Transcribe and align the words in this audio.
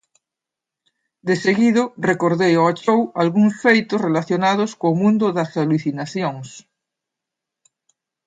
De 1.27 1.35
seguido, 1.45 1.83
recordei 2.09 2.53
ao 2.57 2.71
chou 2.83 3.01
algúns 3.21 3.53
feitos 3.65 4.03
relacionados 4.07 4.71
co 4.79 4.89
mundo 5.01 5.25
das 5.37 5.51
alucinacións. 5.61 6.49